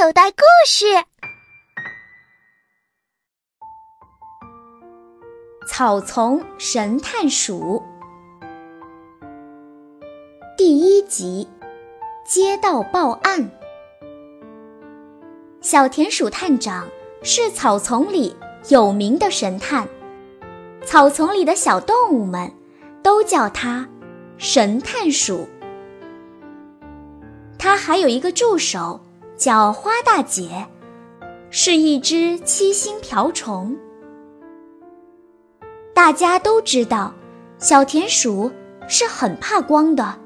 [0.00, 0.86] 口袋故事：
[5.66, 7.82] 草丛神探鼠
[10.56, 11.48] 第一集：
[12.24, 13.50] 接到报案。
[15.60, 16.86] 小田鼠探长
[17.24, 18.36] 是草丛里
[18.68, 19.88] 有名的神探，
[20.84, 22.48] 草丛里的小动物们
[23.02, 23.88] 都叫他
[24.36, 25.48] 神探鼠。
[27.58, 29.00] 他还有一个助手。
[29.38, 30.66] 叫花大姐，
[31.48, 33.76] 是一只七星瓢虫。
[35.94, 37.14] 大家都知道，
[37.56, 38.50] 小田鼠
[38.88, 40.18] 是很怕光的，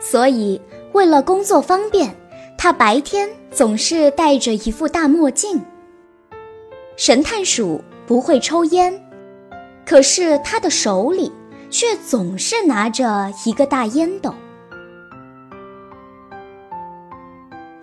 [0.00, 0.58] 所以
[0.92, 2.16] 为了工作方便，
[2.56, 5.60] 它白天总是戴着一副大墨镜。
[6.96, 8.98] 神探鼠不会抽烟，
[9.84, 11.30] 可是他的手里
[11.68, 14.34] 却总是拿着一个大烟斗。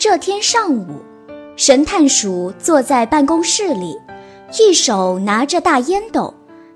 [0.08, 1.02] 这天上午，
[1.56, 4.00] 神探鼠坐在办公室里，
[4.60, 6.32] 一手拿着大烟斗，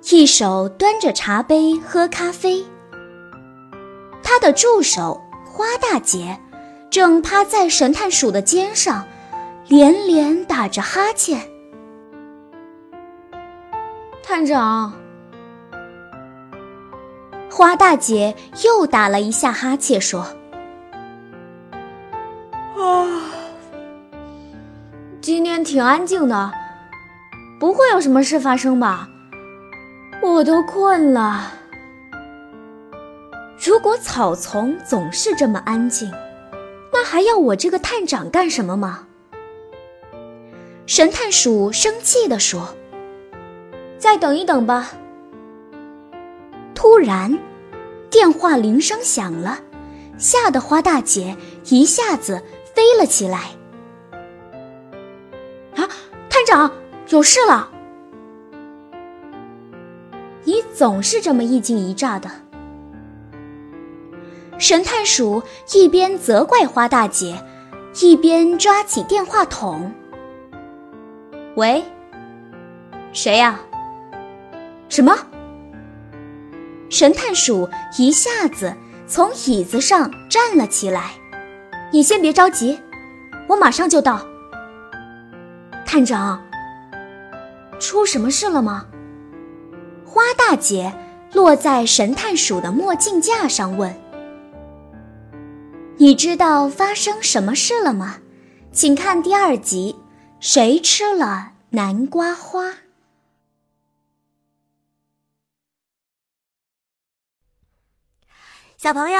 [0.09, 2.65] 一手端着茶杯喝咖啡。
[4.23, 6.39] 他的助手花大姐
[6.89, 9.05] 正趴在神探鼠的肩上，
[9.67, 11.39] 连连打着哈欠。
[14.23, 14.91] 探长，
[17.47, 20.25] 花大姐又打了一下哈欠，说。
[22.77, 23.21] 啊
[25.21, 26.51] 今天挺安静的，
[27.59, 29.07] 不会有什么事发生吧？
[30.21, 31.53] 我都困了。
[33.65, 36.11] 如果草丛总是这么安静，
[36.91, 39.05] 那还要我这个探长干什么吗？
[40.85, 42.75] 神探鼠生气地说
[43.99, 44.91] ：“再等一等吧。”
[46.73, 47.37] 突然，
[48.09, 49.59] 电话铃声响了，
[50.17, 52.41] 吓得花大姐一下子
[52.79, 53.39] 飞了起来。
[55.75, 55.83] 啊，
[56.29, 56.71] 探长，
[57.09, 57.69] 有事了！
[60.45, 62.31] 你总是这么一惊一乍的。
[64.57, 67.35] 神探鼠一边责怪花大姐，
[67.99, 69.93] 一边抓起电话筒。
[71.55, 71.83] 喂，
[73.11, 73.59] 谁呀？
[74.87, 75.17] 什么？
[76.89, 78.73] 神探鼠一下子
[79.05, 81.18] 从椅子上站了起来。
[81.91, 82.79] 你先别着急，
[83.47, 84.25] 我马上就到。
[85.85, 86.41] 探长，
[87.79, 88.85] 出什么事了吗？
[90.05, 90.93] 花大姐
[91.33, 93.93] 落在神探鼠的墨镜架上问
[95.97, 98.17] ：“你知道发生什么事了吗？”
[98.71, 99.95] 请看第二集
[100.39, 102.65] 《谁吃了南瓜花》。
[108.77, 109.19] 小朋友，